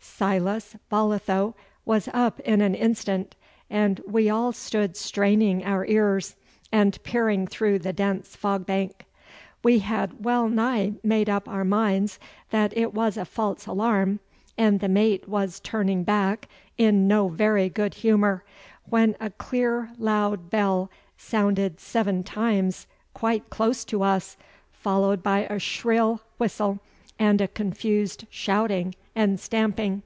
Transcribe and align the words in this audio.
Silas 0.00 0.74
Bolitho 0.88 1.54
was 1.84 2.08
up 2.14 2.40
in 2.40 2.62
an 2.62 2.74
instant, 2.74 3.34
and 3.68 4.00
we 4.08 4.30
all 4.30 4.50
stood 4.50 4.96
straining 4.96 5.62
our 5.64 5.84
ears, 5.84 6.36
and 6.72 6.98
peering 7.02 7.46
through 7.46 7.78
the 7.80 7.92
dense 7.92 8.34
fog 8.34 8.64
bank. 8.64 9.04
We 9.62 9.80
had 9.80 10.24
well 10.24 10.48
nigh 10.48 10.94
made 11.02 11.28
up 11.28 11.46
our 11.48 11.64
minds 11.66 12.18
that 12.48 12.74
it 12.78 12.94
was 12.94 13.18
a 13.18 13.26
false 13.26 13.66
alarm, 13.66 14.20
and 14.56 14.80
the 14.80 14.88
mate 14.88 15.28
was 15.28 15.60
turning 15.60 16.02
back 16.02 16.48
in 16.78 17.06
no 17.06 17.28
very 17.28 17.68
good 17.68 17.92
humour, 17.94 18.42
when 18.88 19.16
a 19.20 19.28
clear 19.28 19.90
loud 19.98 20.48
bell 20.48 20.88
sounded 21.18 21.78
seven 21.78 22.22
times 22.24 22.86
quite 23.12 23.50
close 23.50 23.84
to 23.86 24.02
us, 24.02 24.38
followed 24.72 25.22
by 25.22 25.40
a 25.44 25.58
shrill 25.58 26.22
whistle 26.38 26.78
and 27.18 27.40
a 27.42 27.48
confused 27.48 28.24
shouting 28.30 28.94
and 29.14 29.40
stamping. 29.40 30.02